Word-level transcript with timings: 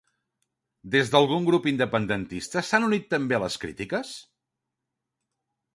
Des 0.95 1.11
d'algun 1.15 1.45
grup 1.49 1.67
independentista 1.73 2.65
s'han 2.71 2.89
unit 2.89 3.07
també 3.13 3.39
a 3.39 3.43
les 3.45 3.61
crítiques? 3.65 4.17